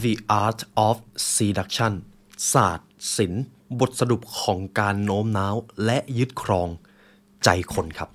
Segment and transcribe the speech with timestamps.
[0.00, 0.96] The Art of
[1.36, 1.92] Seduction
[2.52, 3.44] ศาสตร์ศิลป์
[3.80, 6.68] บทสรุปของการโน้มน้าวและยึดครอง
[7.44, 8.08] ใจคนครับ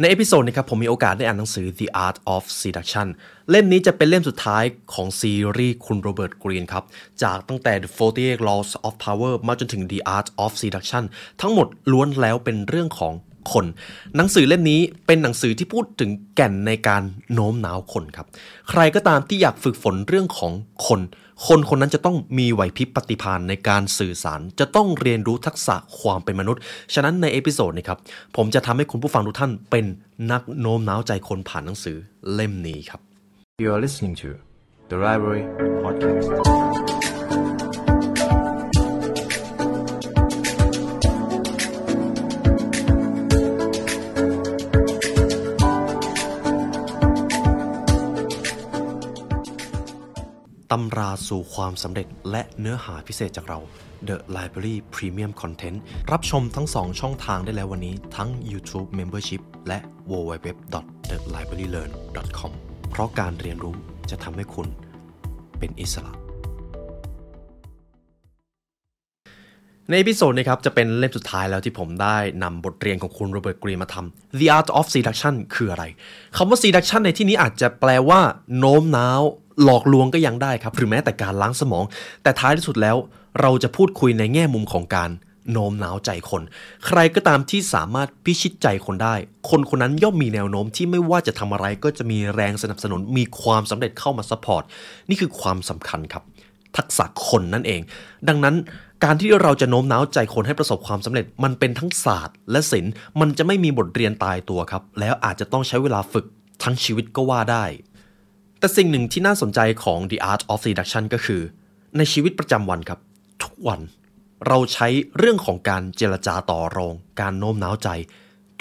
[0.00, 3.06] ใน episode นี้ครับผมมีโอกาสได้อ่านหนังสือ The Art of Seduction
[3.50, 6.84] เล่มนี้จะเป็นเล่มสุดท้ายของซีรีส์คุณโรเบิร์ตกรีนครับ
[7.22, 11.04] จากตั้งแต่ The 48 Laws of Power มาจนถึง The Art of Seduction
[11.40, 13.14] ทั้งหมดล้วนแล้วเป็นเรื่องของ
[13.52, 13.64] คน
[14.16, 17.02] หนังสือเล่มนี้เป็นหนังสือที่พูดถึงแก่นในการ
[17.32, 18.26] โน้มน้าวคนครับ
[18.70, 20.52] ใครก็ตามที่อยากฝึกฝนเรื่องของ
[20.88, 21.00] คน
[21.48, 26.60] คนคนนั้นจะต้องมีไหวพริบปฏิภาณในการสื่อสาร จะต้องเรียนรู้ทักษะความเป็นมนุษย์
[26.94, 27.98] ฉะนั้นใน episode นี้ครับ
[28.36, 29.84] ผมจะทำให้คุณผู้ฟังทุกท่านเป็น
[30.32, 31.96] นักโน้มน้าวใจคนผ่านหนังสือ
[32.32, 33.00] เล่มนี้ครับ
[33.62, 34.28] You are listening to
[34.90, 35.44] the Library
[35.82, 36.59] Podcast.
[50.74, 53.58] ตำราสู่ความสำเร็จและเนื้อหาพิเศษจากเรา
[54.08, 55.78] The Library Premium Content
[56.12, 59.78] รับชมทั้ง 2 ช่องทางได้แล้ววันนี้ทั้ง YouTube Membership และ
[60.10, 62.52] www.thelibrarylearn.com
[62.90, 63.74] เพราะการเรียนรู้
[64.10, 64.68] จะทำให้คุณ
[65.58, 66.12] เป็นอิสระ
[69.88, 75.84] ใน episode นี้ครับจะเป็นเล่มสุดท้ายแล้วที่ผมได้นำบทเรียนของคุณโรเบิร์ตกรีนมาทำ The Art of Seduction คืออะไร
[76.36, 78.20] คำว่า Seduction ในที่นี้อาจจะแปลว่า
[78.58, 79.22] โน้มน้าว
[79.64, 81.84] หลอกลวงก็ยังได้ครับ หรือแม้แต่การล้างสมอง
[82.22, 82.96] แต่ท้ายที่สุดแล้ว
[83.40, 85.10] เราจะพูดคุยในแง่มุมของการ
[85.52, 86.42] โน้มน้าวใจคน
[86.86, 89.14] ใครก็ตามที่สามารถพิชิตใจคนได้
[89.50, 94.62] คนคนนั้นย่อมมีแนวโน้มที่ไม่ว่าจะทำอะไรก็จะมีแรงสนับสนุนมีความสำเร็จเข้ามา support
[95.08, 96.22] นี่คือความสำคัญครับ
[96.76, 97.80] ทักษะคนนั่นเอง
[98.28, 98.56] ดังนั้น
[99.04, 106.26] การที่เราจะโน้มน้าวใจคนให้ประสบความสำเร็จ มันเป็นทั้งศาสตร์ และศิลป์มันจะไม่มีบทเรียนตายตัวครับ แล้วอาจจะต้องใช้เวลาฝึก
[106.62, 107.64] ทั้งชีวิตก็ว่าได้
[108.60, 111.42] แต่สิ่งหนึ่งที่น่าสนใจของ The Art of Seduction ก็คือ
[111.96, 113.00] ในชีวิตประจำวันครับ
[113.42, 113.80] ทุกวัน
[114.46, 117.88] เราใช้เรื่องของการเจรจาต่อรอง การโน้มน้าวใจ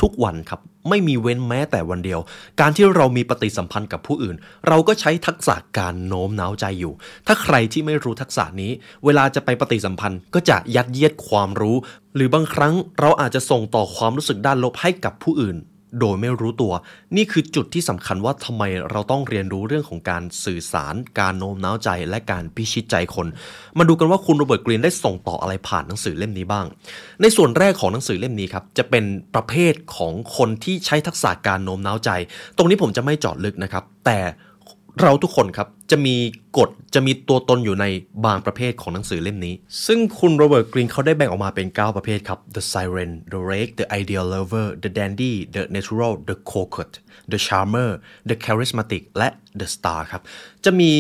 [0.02, 0.60] ทุกวันครับ
[0.90, 2.20] ไม่มีเว้นแม้แต่วันเดียว
[2.60, 4.36] การที่เรามีปฏิสัมพันธ์กับผู้อื่น
[4.68, 6.94] เราก็ใช้ทักษะการโน้มน้าวใจอยู่
[7.28, 8.72] ถ้าใครที่ไม่รู้ทักษะนี้
[9.06, 11.76] เวลาจะไปปฏิสัมพันธ์ก็จะยัดเยียดความรู้
[12.16, 15.58] หรือบางครั้งเราอาจจะส่งต่อความรู้สึกด้านลบให้กับผู้อื่น
[16.00, 16.74] โดยไม่รู้ตัว
[17.16, 23.28] นี่คือจุดที่สำคัญว่าทำไมเราต้องเรียนรู้เรื่องของการสื่อสาร การโน้มน้าวใจ และการพิชิตใจคน
[23.78, 26.66] มาดูกันว่าคุณโรเบิร์ตกรีนได้ส่งต่ออะไรผ่านหนังสือเล่มนี้บ้าง
[27.22, 29.06] ในส่วนแรกของหนังสือเล่มนี้ครับจะเป็น
[29.36, 32.10] ประเภทของคนที่ใช้ทักษะการโน้มน้าวใจ
[32.58, 34.20] ตรงนี้ผมจะไม่เจาะลึกนะครับ แต่
[35.02, 36.16] เราทุกคนครับ จะมี
[36.58, 37.86] กฎจะมีตัวตนอยู่ใน
[38.26, 39.56] บางประเภทของหนังสือเล่มนี้
[39.86, 46.36] ซึ่งคุณโรเบิร์ตกรีนเขาได้แบ่งออกมาเป็น 9 ประเภทครับ the siren the rake the ideal lover the dandy the natural the
[46.52, 46.96] coquette
[47.32, 47.90] the charmer
[48.30, 49.30] the charismatic และ
[49.60, 50.22] the star ครับ
[50.66, 50.92] จะมี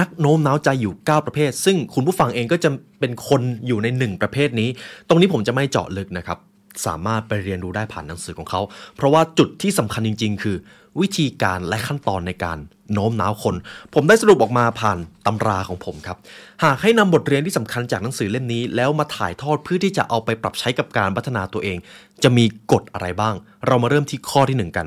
[0.00, 4.68] นักโน้มน้าวใจอยู่ 9 ประเภท ซึ่งคุณผู้ฟังเองก็จะเป็นคนอยู่ใน 1 ประเภทนี้
[5.08, 6.38] ตรงนี้ผมจะไม่เจาะลึกนะครับ
[6.86, 8.60] สามารถไปเรียนรู้ได้ผ่านหนังสือของเขา
[8.96, 10.56] เพราะว่าจุดที่สำคัญจริง ๆ คือ
[11.00, 12.58] วิธีการและขั้นตอนในการ
[12.92, 13.54] โน้มน้าวคน
[13.94, 16.16] ผมได้สรุปออกมาผ่านตำราของผมครับ
[16.64, 21.78] หากให้นำบทเรียนที่สำคัญจากหนังสือเล่มนี้ แล้วมาถ่ายทอดเพื่อที่จะเอาไปปรับใช้กับการพัฒนาตัวเอง
[22.22, 23.34] จะมีกฎอะไรบ้าง
[23.66, 24.86] เรามาเริ่มที่ข้อที่หนึ่งกัน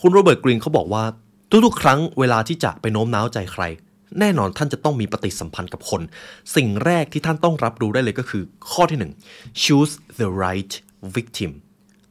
[0.00, 1.04] คุณโรเบิร์ตกรีนเขาบอกว่า
[1.64, 3.62] ทุกๆ ครั้งเวลาที่จะไปโน้มน้าวใจใคร
[4.18, 6.02] แน่นอนท่านจะต้องมีปฏิสัมพันธ์กับคน
[6.56, 9.12] สิ่งแรกที่ท่านต้องรับรู้ได้เลยก็คือ ข้อที่หนึ่ง
[9.62, 10.72] choose the right
[11.16, 11.52] victim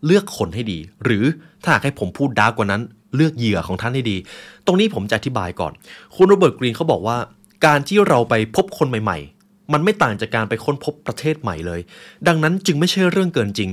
[0.05, 1.23] เลือกคนให้ดี หรือ
[1.63, 2.81] ถ้าหากให้ผมพูด dark กว่านั้น
[3.15, 4.17] เลือกเหยื่อของท่านให้ดี
[4.65, 5.73] ตรงนี้ผมจะอธิบายก่อน
[6.15, 7.17] คุณโรเบิร์ตกรีนเขาบอกว่า
[7.65, 11.81] การที่เราไปพบคนใหม่ ๆ มันไม่ต่างจากการไปค้นพบประเทศใหม่เลย
[12.27, 13.69] ดังนั้นจึงไม่ใช่เรื่องเกินจริง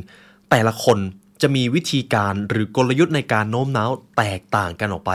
[0.51, 0.99] แต่ละคน
[1.43, 5.13] จะมีวิธีการหรือกลยุทธ์ในการโน้มน้าวแตกต่างกันออกไป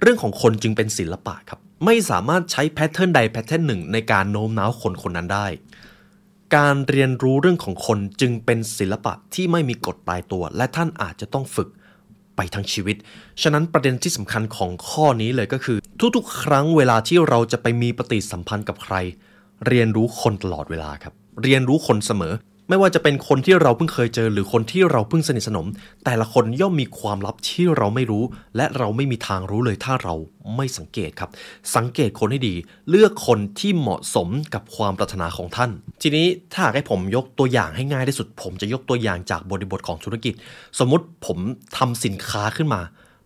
[0.00, 5.46] เรื่องของคนจึงเป็นศิลปะครับ ไม่สามารถใช้ pattern ใด pattern หนึ่งในการโน้มน้าวคนคนนั้นได้
[6.56, 11.68] การเรียนรู้เรื่องของคนจึงเป็นศิลปะที่ไม่มีกฎตายตัว และท่านอาจจะต้องฝึก
[12.36, 12.96] ไปทั้งชีวิต
[13.42, 15.78] ฉะนั้นประเด็นที่สำคัญของข้อนี้เลยก็คือ
[16.16, 18.94] ทุกๆ ครั้งเวลาที่เราจะไปมีปฏิสัมพันธ์กับใคร
[19.66, 22.34] เรียนรู้คนตลอดเวลาครับ เรียนรู้คนเสมอ
[22.72, 25.66] ไม่ว่าจะเป็นคนที่เราเพิ่งเคยเจอ หรือคนที่เราเพิ่งสนิทสนม
[26.04, 28.24] แต่ละคนย่อมมีความลับที่เราไม่รู้
[28.56, 30.14] และเราไม่มีทางรู้เลยถ้าเรา
[30.56, 31.30] ไม่สังเกตครับ
[31.76, 32.54] สังเกตคนให้ดี
[32.90, 35.70] เลือกคนที่เหมาะสมกับความปรารถนาของท่าน
[36.02, 40.34] ทีนี้ถ้าให้ผมยกตัวอย่างให้ง่ายที่สุด ผมจะยกตัวอย่างจากบริบทของธุรกิจ
[40.78, 41.38] สมมุติผม
[41.76, 42.80] ทำสินค้าขึ้นมา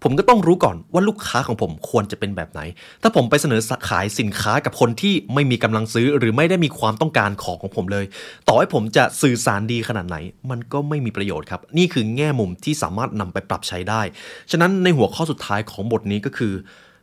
[0.07, 2.61] ผมก็ต้องรู้ก่อนว่าลูกค้าของผมควรจะเป็นแบบไหน
[3.03, 8.05] ถ้าผมไปเสนอขายสินค้ากับคนที่ไม่มีกำลังซื้อหรือไม่ได้มีความต้องการของของผมเลย
[8.49, 10.17] ต่อให้ผมจะสื่อสารดีขนาดไหน
[10.51, 14.03] มันก็ไม่มีประโยชน์ครับ นี่คือแง่มุมที่สามารถนำไปปรับใช้ได้
[14.51, 16.53] ฉะนั้นในหัวข้อสุดท้ายของบทนี้ก็คือ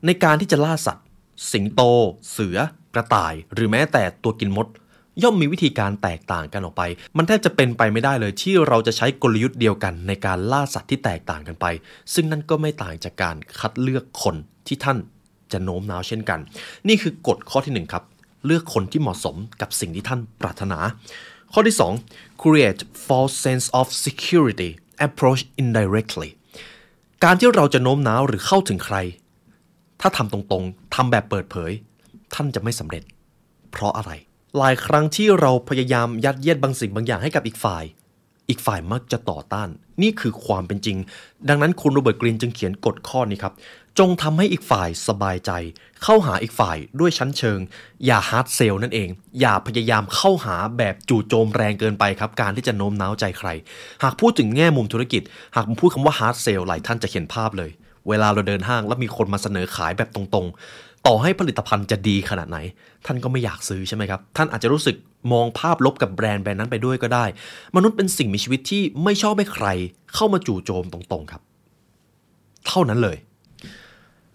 [0.05, 1.05] ในการที่จะล่าสัตว์
[1.51, 1.81] สิงโต
[2.31, 2.57] เสือ
[2.95, 4.67] กระต่าย หรือแม้แต่ตัวกินมด
[5.23, 6.83] ย่อมมีวิธีการแตกต่างกันออกไป
[7.17, 11.65] มันแทบจะเป็นไปไม่ได้เลยที่เราจะใช้กลยุทธ์เดียวกันในการล่าสัตว์ที่แตกต่างกันไป
[12.13, 14.35] ซึ่งนั่นก็ไม่ต่างจากการคัดเลือกคน
[14.67, 14.97] ที่ท่าน
[15.51, 16.39] จะโน้มน้าวเช่นกัน
[16.87, 18.03] นี่คือกฎข้อที่หนึ่งครับ
[18.45, 20.79] เลือกคนที่เหมาะสมกับสิ่งที่ท่านปรารถนา
[21.53, 21.75] ข้อที่
[22.07, 24.69] 2 create false sense of security
[25.05, 26.29] approach indirectly
[27.23, 28.97] การที่เราจะโน้มน้าวหรือเข้าถึงใคร
[30.01, 31.71] ถ้าทำตรงๆทำแบบเปิดเผย
[32.35, 33.03] ท่านจะไม่สำเร็จ
[33.71, 34.11] เพราะอะไร
[34.57, 37.83] หลายครั้งที่เราพยายามยัดเยียดบางสิ่งบางอย่างให้กับอีกฝ่าย
[38.49, 39.69] อีกฝ่ายมักจะต่อต้าน
[40.01, 40.97] นี่คือความเป็นจริง
[41.49, 43.53] ดังนั้นคุณโรเบิร์ตกรีนจึงเขียนกฎข้อนี้ครับ
[43.99, 45.51] จงทำให้อีกฝ่ายสบายใจ
[46.03, 47.59] เข้าหาอีกฝ่ายด้วยชั้นเชิง
[48.05, 49.09] อย่า hard sell นั่นเอง
[49.39, 53.49] อย่าพยายามเข้าหาแบบจู่โจมแรงเกินไปครับ การที่จะโน้มน้าวใจใคร
[54.03, 55.21] หากพูดถึงแง่มุมธุรกิจ
[55.55, 57.71] หากผมพูดคำว่า hard sell หลายท่านจะเห็นภาพเลย
[58.09, 62.57] เวลาเราเดินห้างแล้วมีคนมาเสนอขายแบบตรงๆ ต่อให้ผลิตภัณฑ์จะดีขนาดไหน
[63.05, 64.95] ท่านก็ไม่อยากซื้อใช่ไหมครับ ท่านอาจจะรู้สึก
[65.33, 67.25] มองภาพลบกับแบรนด์แบรนด์นั้นไปด้วยก็ได้
[67.75, 69.67] มนุษย์เป็นสิ่งมีชีวิตที่ไม่ชอบให้ใคร
[70.15, 71.41] เข้ามาจู่โจมตรงๆครับ
[72.67, 73.17] เท่านั้นเลย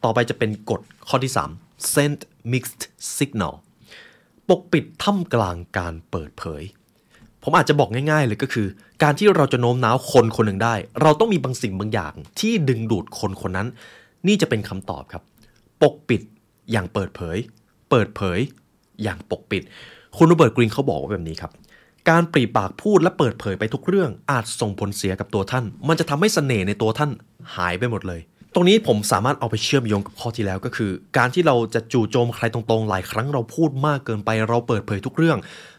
[0.05, 2.19] ต่อไปจะเป็นกฎข้อที่ 3 send
[2.53, 2.83] mixed
[3.19, 3.55] signal
[4.49, 6.63] ปกปิดท่ามกลางการเปิดเผย
[7.43, 8.67] ผมอาจจะบอกง่าย ๆ เลยก็คือ
[9.03, 13.69] การที่เราจะโน้มน้าวคนคนหนึ่งได้ เราต้องมีบางสิ่งบางอย่าง ที่ดึงดูดคนคนนั้น
[14.27, 15.23] นี่จะเป็นคำตอบครับ
[15.83, 16.23] ปกปิด
[16.73, 17.37] อย่างเปิดเผย
[17.91, 18.39] เปิดเผย
[19.03, 19.63] อย่างปกปิด
[20.17, 21.53] คุณโรเบิร์ตกรีนเขาบอกว่าแบบนี้ครับ
[22.09, 27.11] การปรีปากพูดและเปิดเผยไปทุกเรื่องอาจส่งผลเสียกับตัวท่าน มันจะทำให้เสน่ห์ในตัวท่าน
[27.57, 28.21] หายไปหมดเลย
[28.59, 35.39] ตรงนี้ผมสามารถเอาไปเชื่อมโยงกับข้อที่แล้วก็คือ การที่เราจะจู่โจมใครตรงๆ หลายครั้งเราพูดมากเกินไปเราเปิดเผยทุกเรื่อง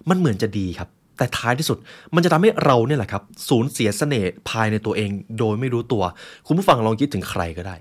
[0.09, 1.77] มันเหมือนจะดีครับ แต่ท้ายที่สุด
[2.15, 6.03] มันจะทำให้เราเนี่ยแหละครับสูญเสียเสน่ห์ภายในตัวเอง โดยไม่รู้ตัว
[6.48, 7.75] คุณผู้ฟังลองคิดถึงใครก็ได้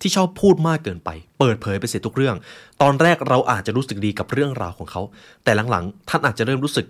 [0.00, 2.36] ที่ชอบพูดมากเกินไป เปิดเผยไปเสียทุกเรื่อง
[2.82, 5.02] ตอนแรกเราอาจจะรู้สึกดีกับเรื่องราวของเขา
[5.44, 6.86] แต่หลังๆ ท่านอาจจะเริ่มรู้สึก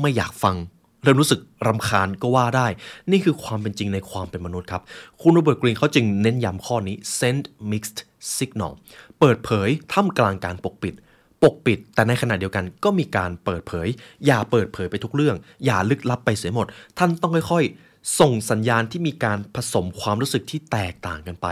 [0.00, 0.56] ไม่อยากฟัง
[1.02, 2.66] เริ่มรู้สึกรำคาญก็ว่าได้
[3.10, 4.82] นี่คือความเป็นจริงในความเป็นมนุษย์ครับ
[5.20, 8.00] คุณโรเบิร์ตกรีนเขาจึงเน้นย้ำข้อนี้ send mixed
[8.36, 8.72] signal
[9.18, 10.94] เปิดเผยท่ามกลางการปกปิด
[11.42, 13.86] ปกปิด แต่ในขณะเดียวกันก็มีการเปิดเผย
[14.26, 16.66] อย่าเปิดเผยไปทุกเรื่อง อย่าลึกลับไปเสียหมด
[16.98, 21.46] ท่านต้องค่อยๆ ส่งสัญญาณที่มีการผสมความรู้สึกที่แตกต่างกันไป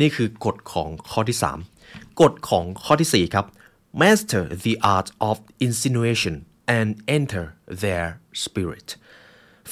[0.00, 1.38] นี่คือกฎของข้อที่
[1.78, 3.46] 3 กฎของข้อทีสี่4 ครับ
[4.00, 6.34] master the art of insinuation
[6.76, 7.46] and enter
[7.82, 8.06] their
[8.44, 8.88] spirit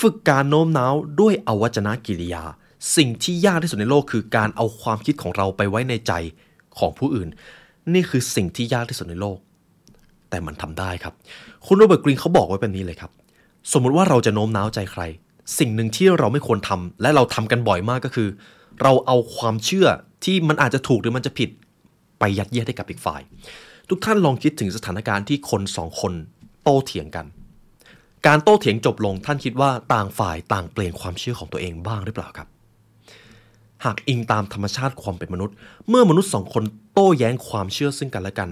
[0.01, 2.45] ฝึกการโน้มน้าวด้วยอวัจนกิริยา
[2.97, 6.13] สิ่งที่ยากที่สุดในโลกคือการเอาความคิดของเราไปไว้ในใจ
[6.79, 7.29] ของผู้อื่น
[7.95, 9.39] นี่คือสิ่งที่ยากที่สุดในโลก
[10.31, 11.15] แต่มันทำได้ครับ
[11.67, 13.11] คุณโรเบิร์ตกรีนเขาบอกไว้แบบนี้เลยครับ
[13.73, 15.03] สมมุติว่าเราจะโน้มน้าวใจใคร
[15.59, 18.29] สิ่งหนึ่งที่เราไม่ควรทำและเราทำกันบ่อยมากก็คือ
[18.83, 19.87] เราเอาความเชื่อ
[20.25, 21.51] ที่มันอาจจะถูกหรือมันจะผิด
[22.19, 23.23] ไปยัดเยียดให้กับอีกฝ่าย
[23.89, 26.13] ทุกท่านลองคิดถึงสถานการณ์ที่คนสองคน
[26.69, 27.27] โต้เถียงกัน
[28.27, 32.49] การโต้เถียงจบลงท่านคิดว่าต่างฝ่ายต่างเปลี่ยนความเชื่อของตัวเองบ้างหรือเปล่าครับ
[33.85, 35.55] หากอิงตามธรรมชาติความเป็นมนุษย์
[35.89, 38.49] เมื่อมนุษย์สองคนโต้แย้งความเชื่อซึ่งกันและกัน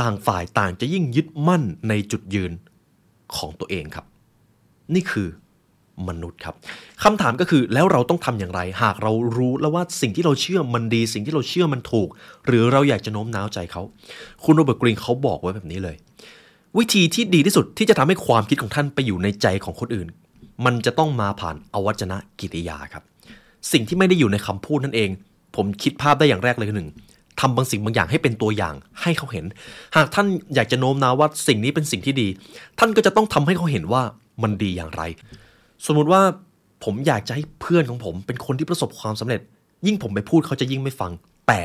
[0.00, 2.52] ต่างฝ่ายต่างจะยิ่งยึดมั่นในจุดยืน
[3.36, 4.06] ของตัวเองครับ
[4.94, 5.28] นี่คือ
[6.08, 6.54] มนุษย์ครับ
[7.02, 12.08] คำถามก็คือแล้วเราต้องทำอย่างไร หากเรารู้แล้วว่าสิ่งที่เราเชื่อมันดี สิ่งที่เราเชื่อมันถูก
[12.46, 13.82] หรือเราอยากจะโน้มน้าวใจเขา
[14.44, 15.96] คุณโรเบิร์ตกรีนเขาบอกไว้แบบนี้เลย
[16.78, 20.08] วิธีที่ดีที่สุดที่จะทำให้ความคิดของท่านไปอยู่ในใจของคนอื่น
[20.64, 23.02] มันจะต้องมาผ่านอวัจนะกิริยาครับ
[23.72, 25.10] สิ่งที่ไม่ได้อยู่ในคำพูดนั่นเอง
[25.56, 26.90] ผมคิดภาพได้อย่างแรกเลยหนึ่ง
[27.40, 29.44] ทำบางสิ่งบางอย่างให้เป็นตัวอย่างให้เขาเห็น
[29.96, 32.28] หากท่านอยากจะโน้มน้าวว่าสิ่งนี้เป็นสิ่งที่ดี
[32.78, 34.02] ท่านก็จะต้องทำให้เขาเห็นว่า
[34.42, 35.02] มันดีอย่างไร
[35.86, 36.22] สมมุติว่า
[36.84, 39.40] ผมอยากจะให้เพื่อนของผม เป็นคนที่ประสบความสำเร็จ
[39.86, 41.12] ยิ่งผมไปพูดเขาจะยิ่งไม่ฟัง
[41.48, 41.60] แต่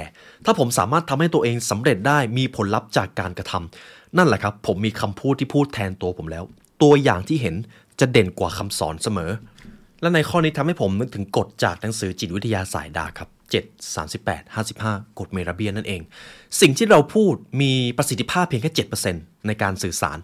[0.45, 6.43] ถ้าผมสามารถทำให้ตัวเองสำเร็จได้มีผลลัพธ์จากการกระทำ นั่นแหละครับ ผมมีคำพูดที่พูดแทนตัวผมแล้ว
[6.81, 7.55] ตัวอย่างที่เห็น
[7.99, 9.31] จะเด่นกว่าคำสอนเสมอ
[10.01, 16.01] และในข้อนี้ทำให้ผมนึกถึงกฎจากหนังสือจิตวิทยาสายดาครับ 7 38 55 กฎเมราเบียนนั่นเอง
[16.61, 18.71] สิ่งที่เราพูดมีประสิทธิภาพเพียงแค่
[19.09, 20.17] 7%ในการสื่อสาร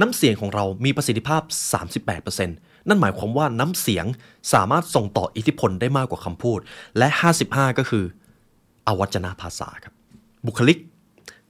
[0.00, 1.42] น้ำเสียงของเรามีประสิทธิภาพ
[2.14, 4.06] 38%นั่นหมายความว่าน้ำเสียง
[4.52, 6.58] สามารถส่งต่ออิทธิพลได้มากกว่าคำพูด
[6.98, 7.08] และ
[7.44, 8.04] 55 ก็คือ
[8.86, 9.94] อวัจนภาษาครับ
[10.46, 10.78] บุคลิก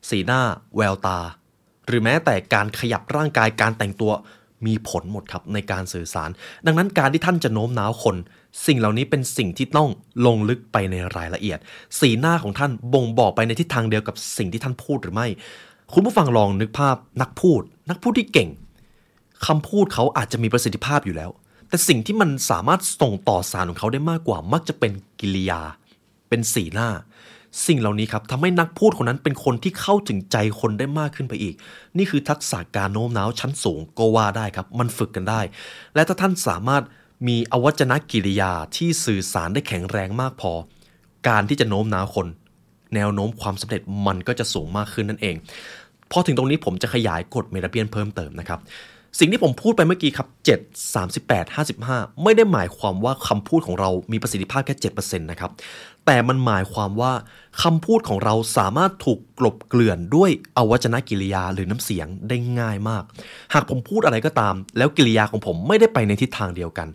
[0.09, 0.41] สีหน้า
[0.77, 1.19] แววตา
[1.87, 4.13] หรือแม้แต่การขยับร่างกายการแต่งตัว
[4.67, 6.31] มีผลหมดครับในการสื่อสาร
[6.67, 8.17] ดังนั้นการที่ท่านจะโน้มน้าวคน
[8.67, 9.89] สิ่งเหล่านี้เป็นสิ่งที่ต้อง
[10.27, 11.59] ลงลึกไปในรายละเอียด
[12.01, 15.29] สีหน้าของท่านบ่งบอกไปในทิศทางเดียวกับสิ่งที่ท่านพูดหรือไม่
[15.93, 18.49] คุณผู้ฟังลองนึกภาพนักพูด นักพูดที่เก่ง
[19.47, 21.31] คำพูดเขาอาจจะมีประสิทธิภาพอยู่แล้ว
[21.69, 25.61] แต่สิ่งที่มันสามารถส่งต่อสารของเขาได้มากกว่า มักจะเป็นกิริยา
[26.29, 26.89] เป็นสีหน้า
[27.67, 31.55] สิ่งเหล่านี้ครับทำให้นักพูดคนนั้นเป็นคนที่เข้าถึงใจคนได้มากขึ้นไปอีก
[31.99, 35.41] นี่คือทักษะการโน้มน้าวชั้นสูงก็ว่าได้ครับ มันฝึกกันได้
[35.95, 36.83] และถ้าท่านสามารถ
[37.29, 40.53] มีอวัจนกิริยาที่สื่อสารได้แข็งแรงมากพอ
[41.29, 42.27] การที่จะโน้มน้าวคน
[42.95, 45.37] แนวโน้มความสำเร็จมันก็จะสูงมากขึ้นนั่นเอง
[46.11, 48.61] พอถึงตรงนี้ผมจะขยายกฎเมราเบียนเพิ่มเติมนะครับ
[49.19, 55.51] สิ่งที่ผมพูดไปเมื่อกี้ครับ 7 38 55 ไม่ได้หมายความว่าคำพูดของเรามีประสิทธิภาพแค่ 7%นะครับ
[56.07, 57.13] แต่มันหมายความว่า
[57.63, 63.05] คำพูดของเราสามารถถูกกลบเกลื่อนด้วยอวัจนกิริยาหรือน้ำเสียงได้ง่ายมาก
[63.55, 66.89] หากผมพูดอะไรก็ตาม แล้วกิริยาของผมไม่ได้ไปในทิศทางเดียวกัน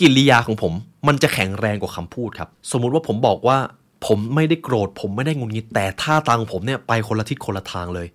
[0.00, 0.72] กิริยาของผม
[1.06, 3.58] มันจะแข็งแรงกว่าคำพูดครับ สมมุติว่าผมบอกว่า
[4.06, 8.08] ผมไม่ได้โกรธ ผมไม่ได้งุนงิดแต่ท่าทางของผมเนี่ยไปคนละทิศคนละทางเลย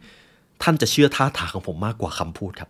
[0.64, 2.70] ท่านจะเชื่อท่าทางของผมมากกว่าคำพูดครับ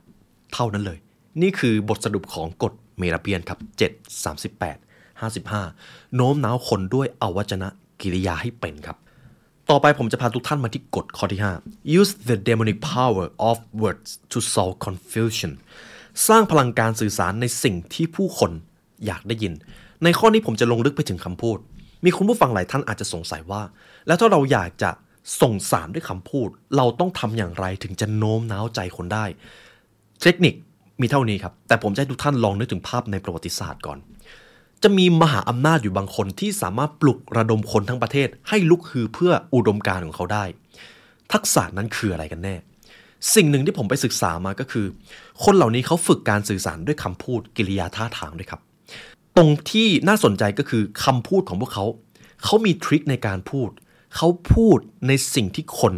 [0.53, 0.98] เท่านั้นเลย
[1.42, 7.70] นี่คือบทสรุปของกฎเมราเบียนครับ7 38 55 โน้มน้าวคนด้วยอวัจนะ
[8.01, 8.98] กิริยาให้เป็นครับ
[9.70, 15.51] ต่อไปผมจะพาทุกท่านมาที่กฎข้อที่ 5 use the demonic power of words to solve confusion
[16.27, 18.51] สร้างพลังการสื่อสารในสิ่งที่ผู้คน
[19.05, 19.53] อยากได้ยิน
[20.03, 21.58] ในข้อนี้ผมจะลงลึกไปถึงคำพูด
[22.05, 23.62] มีคุณผู้ฟังหลายท่านอาจจะสงสัยว่า
[24.08, 24.91] แล้วถ้าเราอยากจะ
[25.41, 29.25] ส่งสารด้วยคำพูด เราต้องทำอย่างไรถึงจะโน้มน้าวใจคนได้
[30.22, 30.53] เทคนิค
[31.01, 34.00] มีเท่านี้ครับ แต่ผมจะให้ทุกท่านลองนึกถึงภาพในประวัติศาสตร์ก่อน
[34.84, 40.44] จะมีมหาอำนาจอยู่บางคนที่สามารถปลุกระดมคนทั้งประเทศ ให้ลุกฮือเพื่ออุดมการของเขาได้
[41.34, 42.56] ทักษะนั้นคืออะไรกันแน่
[43.36, 44.86] สิ่งหนึ่งที่ผมไปศึกษามาก็คือ
[45.44, 48.62] คนเหล่านี้เขาฝึกการสื่อสารด้วยคำพูดกิริยาท่าทางด้วยครับ
[49.38, 51.86] ตรงที่น่าสนใจก็คือคำพูดของพวกเขา
[52.44, 53.70] เขามีทริคในการพูด
[54.16, 55.94] เขาพูดในสิ่งที่คน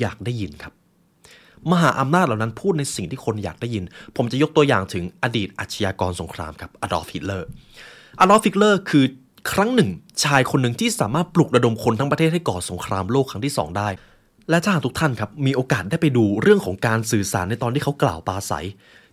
[0.00, 0.72] อยากได้ยินครับ
[1.72, 3.84] มหาอำนาจเหล่านั้นพูดในสิ่งที่คนอยากได้ยิน
[4.16, 7.48] ผมจะยกตัวอย่างถึงอดีตอาชญากรสงครามครับอดอล์ฟฮิตเลอร์
[8.20, 9.04] อดอล์ฟฮิตเลอร์คือ
[9.52, 9.90] ครั้งหนึ่ง
[10.24, 13.88] ชายคนหนึ่งที่สามารถปลุกระดมคนทั้งประเทศให้ก่อสงครามโลกครั้งที่ 2 ได้
[14.50, 18.66] และถ้าหากทุกท่านครับมีโอกาสได้ไปดูเรื่องของการสื่อสารในตอนที่เขากล่าวปราศรัย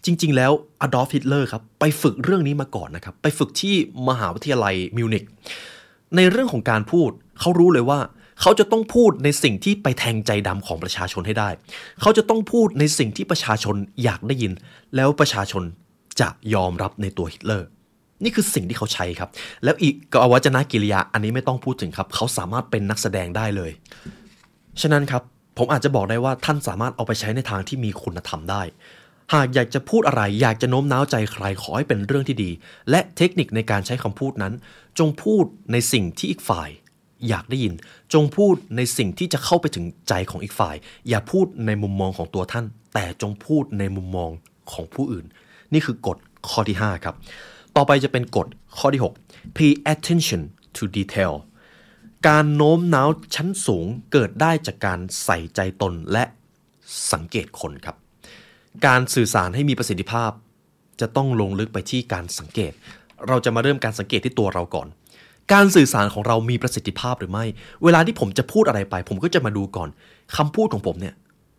[0.05, 3.75] จริง ๆ แล้วอดอล์ฟฮิตเลอร์ครับไปฝึกเรื่องนี้มาก่อนนะครับไปฝึกที่
[4.09, 5.23] มหาวิทยาลัยมิวนิก
[6.15, 7.99] ในเรื่องของการพูดเขารู้เลยว่า
[8.41, 11.49] เขาจะต้องพูดในสิ่งที่ไปแทงใจดำของประชาชนให้ได้
[12.01, 14.51] เขาจะต้องพูดในสิ่งที่ประชาชนอยากได้ยิน
[14.95, 15.63] แล้วประชาชน
[16.19, 17.67] จะยอมรับในตัวฮิตเลอร์
[18.23, 19.29] นี่คือสิ่งที่เขาใช้ครับ
[19.63, 23.71] แล้วอีกกอวัจนกิริยาอันนี้ไม่ต้องพูดถึงครับ เขาสามารถเป็นนักแสดงได้เลย
[24.81, 25.23] ฉะนั้นครับ
[25.57, 28.61] ผมอาจจะบอกได้ว่าท่านสามารถเอาไปใช้ในทางที่มีคุณธรรมได้
[29.33, 32.51] หากอยากจะพูดอะไรอยากจะโน้มน้าวใจใครขอให้เป็นเรื่องที่ดี
[32.89, 34.53] และเทคนิคในการใช้คำพูดนั้น
[34.99, 36.69] จงพูดในสิ่งที่อีกฝ่าย
[37.29, 37.73] อยากได้ยิน
[38.13, 40.75] จงพูดในสิ่งที่จะเข้าไปถึงใจของอีกฝ่าย
[41.09, 44.29] อย่าพูดในมุมมองของตัวท่าน แต่จงพูดในมุมมอง
[44.71, 45.25] ของผู้อื่น
[45.73, 46.17] นี่คือกฎ
[46.49, 47.15] ข้อที่ 5 ครับ
[47.75, 48.47] ต่อไปจะเป็นกฎ
[48.77, 50.41] ข้อที่ 6 pay attention
[50.75, 51.33] to detail
[52.27, 56.23] การโน้มน้าวชั้นสูงเกิดได้จากการใส่ใจตนและ
[57.11, 57.95] สังเกตคนครับ
[58.85, 60.31] การสื่อสารให้มีประสิทธิภาพ
[61.01, 62.71] จะต้องลงลึกไปที่การสังเกต
[63.27, 64.87] เราจะมาเริ่มการสังเกตที่ตัวเราก่อน
[65.53, 67.45] การสื่อสารของเรามีประสิทธิภาพหรือไม่
[67.83, 69.89] เวลาที่ผมจะพูดอะไรไป ผมก็จะมาดูก่อน
[70.37, 71.15] คำพูดของผมเนี่ย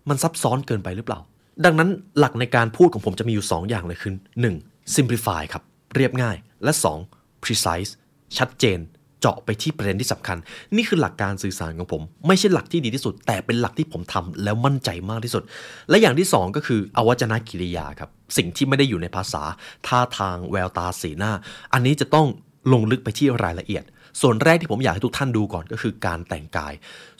[0.08, 1.20] มันซับซ้อนเกินไปหรือเปล่า
[1.64, 1.88] ดังนั้น
[2.18, 4.12] หลักในการพูดของผมจะมีอยู่ 2 อย่างเลยคือ
[4.54, 4.94] 1.
[4.94, 5.62] simplify ครับ
[5.94, 6.72] เรียบง่าย และ
[7.08, 7.44] 2.
[7.44, 7.90] precise
[8.38, 8.80] ชัดเจน
[9.20, 10.38] เจาะไปที่ประเด็นที่สำคัญ
[10.76, 15.42] นี่คือหลักการสื่อสารของผม ไม่ใช่หลักที่ดีที่สุด แต่เป็นหลักที่ผมทำแล้วมั่นใจมากที่สุด
[15.88, 19.42] และอย่างที่ 2 ก็คืออวัจนกิริยาครับ สิ่งที่ไม่ได้อยู่ในภาษา
[19.86, 21.32] ท่าทางแววตาสีหน้า
[21.72, 22.26] อันนี้จะต้อง
[22.72, 23.84] ลงลึกไปที่รายละเอียด
[24.20, 26.72] ส่วนแรกที่ผมอยากให้ทุกท่านดูก่อนก็คือการแต่งกาย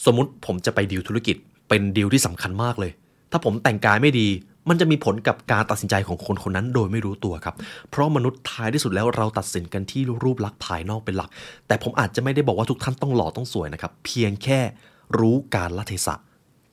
[0.04, 1.36] สมมุติผมจะไปดีลธุรกิจ
[1.68, 2.92] เป็นดีลที่สำคัญมากเลย
[3.30, 4.28] ถ้าผมแต่งกายไม่ดี
[4.68, 7.54] มันจะมีผลกับการตัดสินใจของคนคนนั้นโดยไม่รู้ตัวครับ
[7.90, 11.30] เพราะมนุษย์ท้ายที่สุดแล้วเราตัดสินกันที่รูปลักษณ์ภายนอกเป็นหลัก
[11.66, 14.60] แต่ผมอาจจะไม่ได้บอกว่าทุกท่านต้องหล่อต้องสวยนะครับ เพียงแค่
[15.18, 16.14] รู้การละเทศะ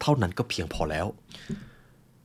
[0.01, 1.05] เท่านั้นก็เพียงพอแล้ว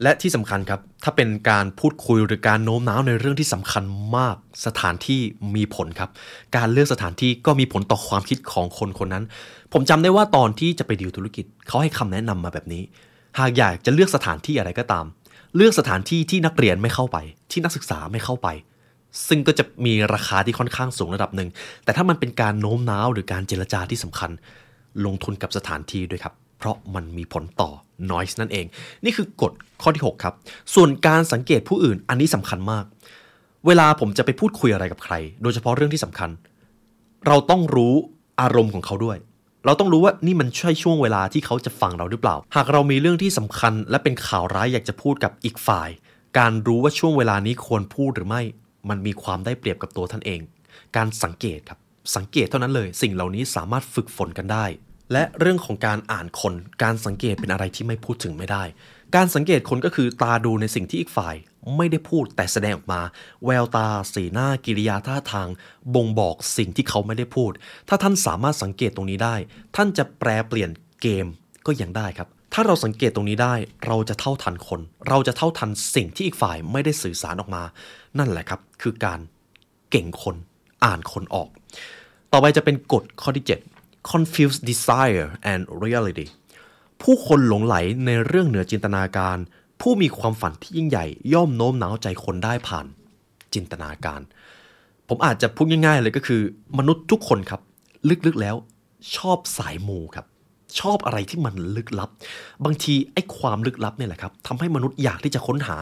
[0.02, 3.84] และที่สำคัญครับ ถ้าเป็นการพูดคุยหรือการโน้มน้าวในเรื่องที่สำคัญ
[4.16, 5.20] มาก สถานที่
[5.56, 6.10] มีผลครับ
[6.56, 9.24] การเลือกสถานที่ก็มีผลต่อความคิดของคนคนนั้น
[9.72, 12.82] ผมจำได้ว่าตอนที่จะไปดีลธุรกิจเขาให้คำแนะนำมาแบบนี้
[13.38, 15.04] หากอยากจะเลือกสถานที่อะไรก็ตาม
[15.56, 17.16] เลือกสถานที่ที่นักเรียนไม่เข้าไป
[17.50, 18.48] ที่นักศึกษาไม่เข้าไป
[19.28, 21.48] ซึ่งก็จะมีราคาที่ค่อนข้างสูงระดับหนึ่ง
[21.84, 24.30] แต่ถ้ามันเป็นการโน้มน้าวหรือการเจรจาที่สำคัญ
[25.04, 27.70] ลงทุนกับสถานที่ด้วยครับ เพราะมันมีผลต่อ
[28.10, 28.66] noise นั่นเอง
[29.04, 30.34] นี่คือกฎข้อที่ 6 ครับ
[30.74, 32.84] ส่วนการสังเกตผู้อื่นอันนี้สำคัญมาก
[33.66, 36.30] เวลาผมจะไปพูดคุยอะไรกับใคร โดยเฉพาะเรื่องที่สำคัญ
[37.26, 37.94] เราต้องรู้
[38.40, 39.16] อารมณ์ของเขาด้วย
[39.64, 45.90] เราต้องรู้ว่านี่มันใช่ช่วงเวลาที่เขาจะฟังเราหรือเปล่า หากเรามีเรื่องที่สำคัญ และเป็นข่าวร้ายอยากจะพูดกับอีกฝ่าย
[46.38, 48.42] การรู้ว่าช่วงเวลานี้ควรพูดหรือไม่
[48.88, 50.40] มันมีความได้เปรียบกับตัวท่านเอง
[50.96, 51.78] การสังเกตครับ
[52.16, 54.64] สังเกตเท่านั้นเลย สิ่งเหล่านี้สามารถฝึกฝนกันได้
[55.12, 58.64] และเรื่องของการอ่านคน การสังเกตเป็นอะไรที่ไม่พูดถึงไม่ได้
[59.14, 61.34] การสังเกตคนก็คือตาดูในสิ่งที่อีกฝ่าย
[61.76, 63.00] ไม่ได้พูดแต่แสดงออกมา
[63.44, 65.48] แววตา สีหน้ากิริยาท่าทาง
[65.94, 67.52] บ่งบอกสิ่งที่เขาไม่ได้พูด
[67.88, 69.36] ถ้าท่านสามารถสังเกตตรงนี้ได้
[69.76, 70.70] ท่านจะแปลเปลี่ยน
[71.02, 71.26] เกม
[71.66, 73.54] ก็ยังได้ครับ ถ้าเราสังเกตตรงนี้ได้
[73.86, 77.62] เราจะเท่าทันคน เราจะเท่าทันสิ่งที่อีกฝ่ายไม่ได้สื่อสารออกมา
[78.18, 79.20] นั่นแหละครับ คือการ
[79.90, 80.36] เก่งคน
[80.84, 81.48] อ่านคนออก
[82.32, 83.44] ต่อไปจะเป็นกฎข้อที่
[83.80, 86.26] 7 confuse desire and reality
[87.02, 87.76] ผู้คนหลงไหล
[88.06, 89.38] ในเรื่องเหนือจินตนาการ
[89.80, 92.86] ผู้มีความฝันที่ยิ่งใหญ่ย่อมโน้มน้าวใจคนได้ผ่าน
[93.54, 94.20] จินตนาการ
[95.08, 96.40] ผมอาจจะพูดง่าย ๆ เลยก็คือ
[96.78, 97.60] มนุษย์ทุกคนครับ
[98.26, 98.56] ลึกๆแล้ว
[99.16, 100.26] ชอบสายมูครับ
[100.80, 102.10] ชอบอะไรที่มันลึกลับ
[102.64, 105.76] บางทีไอ้ความลึกลับเนี่ยแหละครับทำให้มนุษย์อยากที่จะค้นหา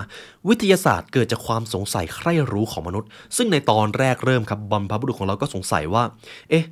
[0.49, 6.05] วิทยาศาสตร์เกิดจากความสงสัยใคร่รู้ของมนุษย์ ซึ่งในตอนแรกเริ่มครับบรรพบุรุษของเราก็สงสัยว่า
[6.51, 6.65] เอ๊ะ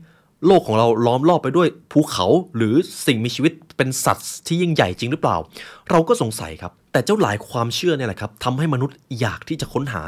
[0.47, 2.27] โลกของเราล้อมรอบไปด้วยภูเขา
[2.57, 2.75] หรือ
[3.07, 5.37] สิ่งมีชีวิตเป็นสัตว์ที่ยิ่งใหญ่จริงหรือเปล่า
[5.91, 10.03] เราก็สงสัยครับ แต่เจ้าหลายความเชื่อเนี่ยแหละครับทำให้มนุษย์อยากที่จะค้นหา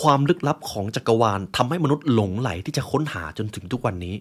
[0.00, 4.14] ความลึกลับของจักรวาลทำให้มนุษย์หลงไหลที่จะค้นหาจนถึงทุกวันนี้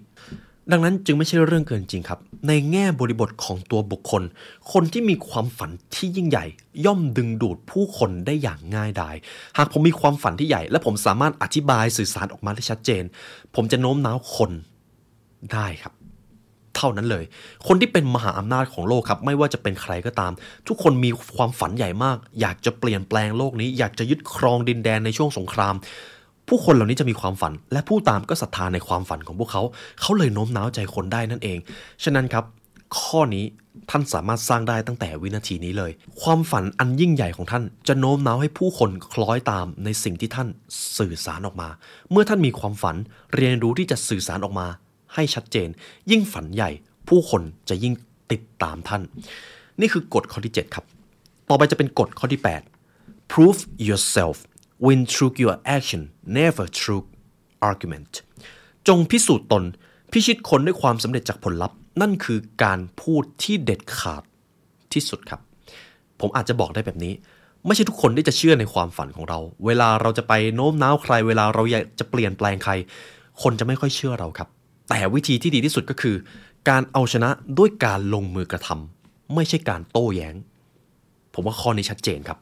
[0.72, 4.24] ดังนั้นจึงไม่ใช่เรื่องเกินจริงครับ ในแง่บริบทของตัวบุคคล
[4.72, 6.46] คนที่มีความฝันที่ยิ่งใหญ่
[6.86, 9.16] ย่อมดึงดูดผู้คนได้อย่างง่ายดาย
[9.58, 13.04] หากผมมีความฝันที่ใหญ่ และผมสามารถอธิบายสื่อสารออกมาได้ชัดเจน
[13.56, 14.52] ผมจะโน้มน้าวคน
[15.54, 15.94] ได้ครับ
[16.76, 17.26] เท่านั้นเลย
[17.68, 20.32] คนที่เป็นมหาอำนาจของโลกครับ ไม่ว่าจะเป็นใครก็ตาม
[20.68, 25.76] ทุกคนมีความฝันใหญ่มาก อยากจะเปลี่ยนแปลงโลกนี้ อยากจะยึดครองดินแดนในช่วงสงคราม
[26.48, 29.64] ผู้คนเหล่านี้จะมีความฝัน และผู้ตามก็ศรัทธาในความฝันของพวกเขา
[30.02, 31.58] เขาเลยโน้มน้าวใจคนได้นั่นเอง
[32.04, 32.46] ฉะนั้นครับ
[33.00, 33.46] ข้อนี้
[33.90, 40.48] ท่านสามารถสร้างได้ตั้งแต่วินาทีนี้เลย ความฝันอันยิ่งใหญ่ของท่าน จะโน้มน้าวให้ผู้คนคล้อยตามในสิ่งที่ท่าน
[40.98, 41.70] สื่อสารออกมา
[42.12, 42.96] เมื่อท่านมีความฝัน
[43.36, 44.68] เรียนรู้ที่จะสื่อสารออกมา
[45.14, 45.70] ให้ชัดเจน
[46.12, 46.70] ยิ่งฝันใหญ่
[47.08, 47.94] ผู้คนจะยิ่ง
[48.32, 49.02] ติดตามท่าน
[49.80, 50.86] นี่คือกฎข้อที่ 7 ครับ
[51.50, 52.42] ต่อไปจะเป็นกฎข้อที่
[52.86, 54.38] 8 prove yourself
[54.86, 56.02] win through your action
[56.38, 57.04] never through
[57.70, 58.14] argument
[58.88, 59.64] จงพิสูจน์ตน
[60.12, 64.24] พิชิตคนด้วยความสำเร็จจากผลลัพธ์ นั่นคือการพูดที่เด็ดขาด
[64.94, 65.42] ที่สุดครับ
[66.20, 67.14] ผมอาจจะบอกได้แบบนี้
[67.66, 72.74] ไม่ใช่ทุกคนที่จะเชื่อในความฝันของเรา เวลาเราจะไปโน้มน้าวใคร เวลาเราอยากจะเปลี่ยนแปลงใคร
[73.42, 74.50] คนจะไม่ค่อยเชื่อเราครับ
[74.90, 76.16] แต่วิธีที่ดีที่สุดก็คือ
[76.70, 80.36] การเอาชนะด้วยการลงมือกระทำไม่ใช่การโต้แย้ง
[81.34, 82.38] ผมว่าข้อนี้ชัดเจนครับ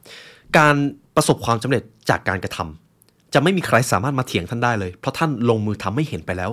[0.57, 0.75] การ
[1.15, 6.51] ประสบความสำเร็จจากการกระทำจะไม่มีใครสามารถมาเถียงท่านได้เลย เพราะท่านลงมือทำให้เห็นไปแล้ว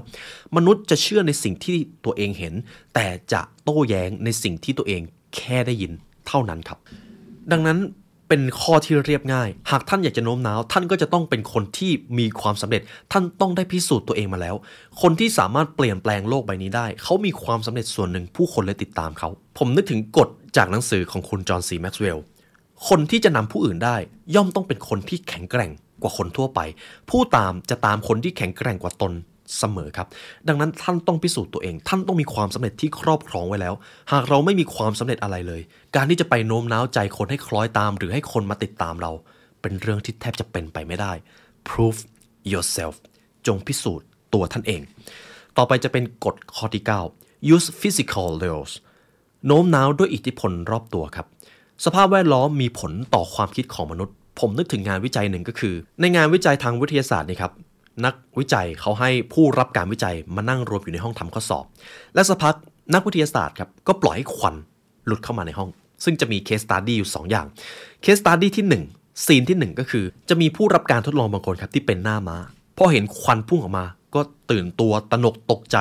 [0.57, 2.55] มนุษย์จะเชื่อในสิ่งที่ตัวเองเห็น
[2.95, 5.01] แต่จะโต้แย้งในสิ่งที่ตัวเอง
[5.37, 5.93] แค่ได้ยิน
[6.27, 6.79] เท่านั้นครับ
[7.53, 7.79] ดังนั้น
[8.35, 14.55] เป็นข้อที่เรียบง่าย หากท่านอยากจะโน้มน้าว ท่านก็จะต้องเป็นคนที่มีความสำเร็จ ท่านต้องได้พิสูจน์ตัวเองมาแล้ว
[15.03, 22.25] คนที่สามารถเปลี่ยนแปลงโลกใบนี้ได้ เขามีความสำเร็จส่วนหนึ่งผู้คนเลยติดตามเขา ผมนึกถึงกฎจากหนังสือของคุณจอห์นซีแม็กซ์เวลล์
[22.89, 23.97] คนที่จะนำผู้อื่นได้
[24.35, 25.71] ย่อมต้องเป็นคนที่แข็งแกร่ง
[26.03, 26.61] กว่าคนทั่วไป
[27.11, 29.13] ผู้ตามจะตามคนที่แข็งแกร่งกว่าตน
[29.59, 30.09] เสมอครับ
[30.49, 33.75] ดังนั้นท่านต้องพิสูจน์ตัวเอง ท่านต้องมีความสำเร็จที่ครอบครองไว้แล้ว
[34.13, 35.63] หากเราไม่มีความสำเร็จอะไรเลย
[35.97, 39.13] การที่จะไปโน้มน้าวใจคนให้คล้อยตาม หรือให้คนมาติดตามเรา
[39.61, 41.13] เป็นเรื่องที่แทบจะเป็นไปไม่ได้
[41.69, 42.01] prove
[42.53, 42.95] yourself
[43.47, 44.81] จงพิสูจน์ตัวท่านเอง
[45.57, 46.85] ต่อไปจะเป็นกฎข้อที่
[47.19, 48.73] 9 use physical laws
[49.47, 51.27] โน้มน้าวด้วยอิทธิพลรอบตัวครับ
[51.85, 57.53] สภาพแวดล้อมมีผลต่อความคิดของมนุษย์ ผมนึกถึงงานวิจัยหนึ่งก็คือ ในงานวิจัยทางวิทยาศาสตร์นี่ครับ
[58.05, 61.65] นักวิจัยเขาให้ผู้รับการวิจัยมานั่งรวมอยู่ในห้องทำข้อสอบ
[62.15, 62.55] และสักพัก
[62.95, 64.55] นักวิทยาศาสตร์ครับก็ปล่อยให้ควัน
[65.07, 65.71] หลุดเข้ามาในห้อง
[66.05, 67.47] ซึ่งจะมี case study อยู่ 2 อย่าง
[68.03, 72.37] case study ที่1 scene ที่ 1 ก็คือ จะมีผู้รับการทดลองบางคนครับที่เป็นหน้าม้า
[72.79, 75.79] พอเห็นควันพุ่งออกมาก็ตื่นตัวตระหนกตกใจ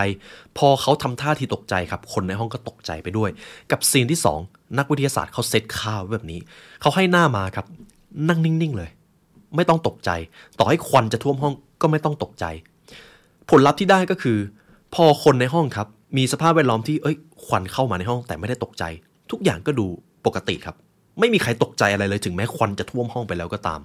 [0.58, 3.30] พอเขาทำท่าที่ตกใจครับคนในห้องก็ตกใจไปด้วย
[3.72, 6.40] กับ scene ที่ 2 นักวิทยาศาสตร์เขาเซตข้าแบบนี้
[6.82, 7.66] เขาให้หน้าม้าครับ
[8.30, 8.90] นั่งนิ่งๆเลย
[9.56, 10.10] ไม่ต้องตกใจ
[10.60, 12.46] ต่อให้ควันจะท่วมห้องก็ไม่ต้องตกใจ
[13.50, 14.38] ผลลัพธ์ที่ได้ก็คือ
[14.96, 15.88] พอคนในห้องครับ
[16.18, 18.84] มีสภาพแวดล้อมที่เอ้ยควันเข้ามาในห้องแต่ไม่ได้ตกใจ
[19.32, 19.86] ทุกอย่างก็ดู
[20.26, 20.76] ปกติครับ
[21.20, 23.80] ไม่มีใครตกใจอะไรเลยถึงแม้ควันจะท่วมห้องไปแล้วก็ตาม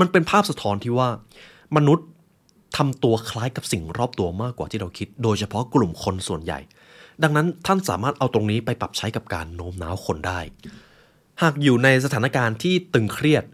[0.00, 1.08] มันเป็นภาพสะท้อนที่ว่า
[1.76, 2.06] มนุษย์
[2.76, 6.58] ทำตัวคล้ายกับสิ่งรอบตัวมากกว่าที่เราคิด โดยเฉพาะกลุ่มคนส่วนใหญ่
[7.22, 10.40] ดังนั้นท่านสามารถเอาตรงนี้ไปปรับใช้กับการโน้มน้าวคนได้
[11.42, 13.44] หากอยู่ในสถานการณ์ที่ตึงเครียด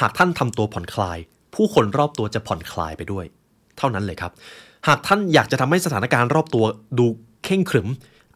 [0.00, 1.18] หากท่านทำตัวผ่อนคลาย
[1.54, 3.24] ผู้คนรอบตัวจะผ่อนคลายไปด้วย
[3.78, 4.32] เท่านั้นเลยครับ
[4.88, 6.64] หากท่านอยากจะทำให้สถานการณ์รอบตัว
[6.98, 7.06] ดู
[7.44, 7.88] เข่งขรึม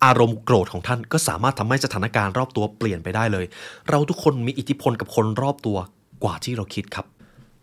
[0.05, 3.47] อารมณ์โกรธของท่านก็สามารถทำให้สถานการณ์รอบตัวเปลี่ยนไปได้เลย
[3.91, 5.77] เราทุกคนมีอิทธิพลกับคนรอบตัว
[6.25, 7.07] กว่าที่เราคิดครับ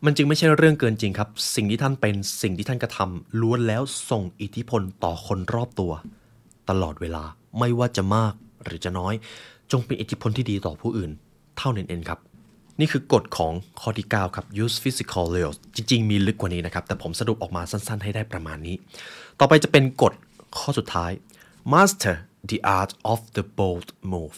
[0.06, 5.92] มันจึงไม่ใช่เรื่องเกินจริงครับ สิ่งที่ท่านเป็นสิ่งที่ท่านกระทำล้วนแล้วส่งอิทธิพลต่อคนรอบตัว
[6.70, 7.24] ตลอดเวลา
[7.60, 9.14] ไม่ว่าจะมากหรือจะน้อย
[9.72, 11.12] จงเป็นอิทธิพลที่ดีต่อผู้อื่น
[11.58, 12.20] เท่านั้นเองครับ
[12.82, 18.76] นี่คือกฎของข้อที่ 9 ครับ use physical laws จริง ๆ มีลึกกว่านี้นะครับ แต่ผมสรุปออกมาสั้น ๆ ให้ได้ประมาณนี้
[19.40, 20.14] ต่อไปจะเป็นกฎ
[20.58, 21.12] ข้อสุดท้าย
[21.74, 22.16] master
[22.50, 24.36] the art of the bold move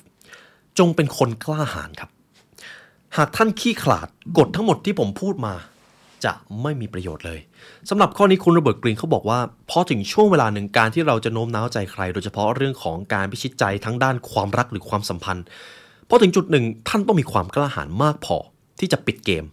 [0.77, 2.09] จงเป็นคนกล้าหาญครับ
[3.17, 5.53] หากท่านขี้ขลาดกฎทั้งหมดที่ผมพูดมา
[6.25, 7.39] จะไม่มีประโยชน์เลย
[7.89, 15.45] สำหรับข้อนี้คุณโรเบิร์ตกรีนเขาบอกว่าพอถึงช่วงเวลาหนึ่งการที่เราจะโน้มน้าวใจใคร โดยเฉพาะเรื่องของการพิชิตใจทั้งด้านความรักหรือความสัมพันธ์
[16.09, 18.37] พอถึงจุดหนึ่งท่านต้องมีความกล้าหาญมากพอ
[18.79, 19.45] ที่จะปิดเกม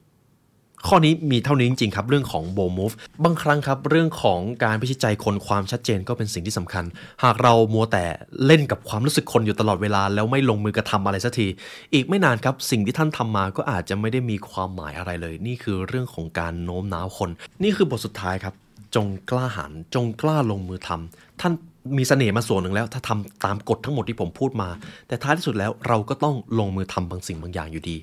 [0.88, 2.92] ข้อนี้มีเท่านี้จริงๆครับ เรื่องของโบมูฟ
[3.24, 6.84] บางครั้งครับ เรื่องของการพิชิตใจคนความชัดเจนก็เป็นสิ่งที่สำคัญ
[7.22, 8.04] หากเรามัวแต่
[8.46, 11.46] เล่นกับความรู้สึกคนอยู่ตลอดเวลา แล้วไม่ลงมือกระทำอะไรสักที
[11.92, 17.30] อีกไม่นานครับ สิ่งที่ท่านทำมาก็อาจจะไม่ได้มีความหมายอะไรเลย นี่คือเรื่องของการโน้มน้าวคน
[17.62, 18.54] นี่คือบทสุดท้ายครับ
[18.94, 21.52] จงกล้าหาญจงกล้าลงมือทำท่าน
[21.96, 24.68] มีเสน่ห์มาส่วนหนึ่งแล้ว ถ้าทำตามกฎทั้งหมดที่ผมพูดมา
[25.08, 27.96] แต่ท้ายที่สุดแล้วเราก็ต้องลงมือทำบางสิ่งบางอย่างอยู่ดี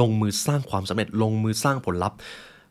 [0.00, 2.18] ลงมือสร้างความสำเร็จลงมือสร้างผลลัพธ์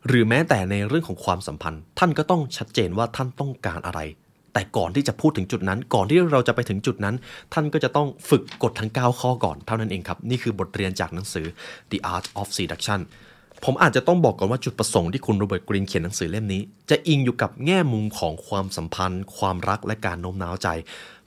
[0.06, 4.00] หรือแม้แต่ในเรื่องของความสัมพันธ์ ท่านก็ต้องชัดเจนว่าท่านต้องการอะไร
[4.52, 7.14] แต่ก่อนที่จะพูดถึงจุดนั้น ก่อนที่เราจะไปถึงจุดนั้น
[7.54, 11.46] ท่านก็จะต้องฝึกกฎทั้ง 9 ข้อก่อนเท่านั้นเองครับนี่คือบทเรียนจากหนังสือ
[11.90, 13.00] The Art of Seduction
[13.64, 20.68] ผมอาจจะต้องบอกก่อนว่าจุดประสงค์ที่คุณโรเบิร์ตกรีนเขียนหนังสือเล่มนี้ จะอิงอยู่กับแง่มุมของความสัมพันธ์ ความรักและการโน้มน้าวใจ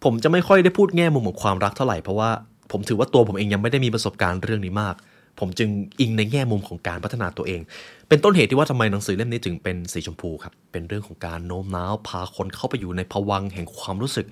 [0.03, 2.29] ผมจะไม่ค่อยได้พูดแง่มุมของความรักเท่าไหร่เพราะว่า
[2.71, 4.95] ผมถือว่าตัวผมเองยังไม่ได้มีประสบการณ์เรื่องนี้มาก
[5.39, 5.69] ผมจึง
[5.99, 7.61] อิงในแง่มุมของการพัฒนาตัวเอง
[8.09, 14.25] เป็นต้นเหตุที่ว่าทำไมหนังสือเล่มนี้ถึงเป็นสีชมพูครับเป็นเรื่องของการโน้มน้าวพาคนเข้าไปอยู่ในภวังแห่งความรู้สึก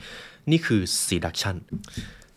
[0.51, 1.55] นี่คือ seduction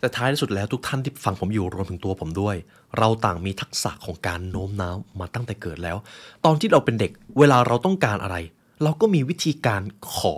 [0.00, 2.56] แต่ท้ายที่สุดแล้วทุกท่านที่ฟังผมอยู่รวมถึงตัวผมด้วย
[2.98, 5.96] เราต่างมีทักษะของการโน้มน้าวมาตั้งแต่เกิดแล้ว
[6.44, 8.36] ตอนที่เราเป็นเด็กเวลาเราต้องการอะไร
[8.82, 9.82] เราก็มีวิธีการ
[10.14, 10.34] ขอ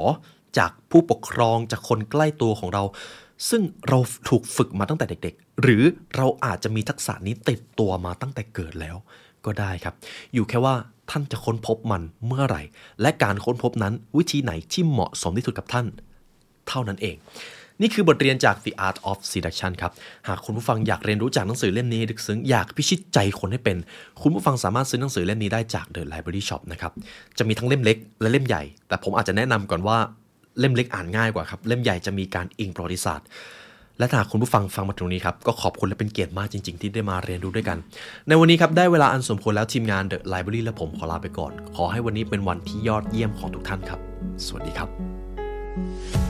[0.59, 2.85] จากผู้ปกครองจากคนใกล้ตัวของเรา
[3.51, 5.83] ซึ่งเราถูกฝึกมาตั้งแต่เด็ก ๆ หรือ
[6.16, 8.96] เราอาจจะมีทักษะนี้ติดตัวมาตั้งแต่เกิดแล้ว
[9.44, 9.94] ก็ได้ครับ
[10.35, 10.75] อยู่แค่ว่า
[11.11, 12.62] ท่านจะค้นพบมันเมื่อไหร่
[13.01, 15.87] และการค้นพบนั้นวิธีไหนที่เหมาะสมที่สุดกับท่าน
[16.68, 17.16] เท่านั้นเอง
[17.83, 19.93] นี่คือบทเรียนจาก The Art of Seduction ครับ
[20.29, 23.77] หากคุณผู้ฟังอยากเรียนรู้จากหนังสือเล่มนี้ให้ลึกซึ้งอยากพิชิตใจคนให้เป็น
[24.23, 26.93] คุณผู้ฟังสามารถซื้อหนังสือเล่มนี้ได้จาก The Library Shop นะครับ
[27.38, 29.99] จะมีทั้งเล่มเล็กและเล่มใหญ่ แต่ผมอาจจะแนะนำก่อนว่า
[30.59, 33.27] เล่มเล็กอ่านง่ายกว่าครับ เล่มใหญ่จะมีการอิงประวัติศาสตร์
[33.99, 37.79] และหากคุณผู้ฟังฟังมาตรงนี้ครับ ก็ขอบคุณและเป็นเกียรติมากจริง ๆ ที่ได้มาเรียนรู้ด้วยกัน
[38.29, 44.01] ในวันนี้ครับ ได้เวลาอันสมควรแล้วทีมงาน The Library และผมขอลาไปก่อน ขอให้วันนี้เป็นวันที่ยอดเยี่ยมของทุกท่านครับ
[44.47, 46.30] สวัสดีครับ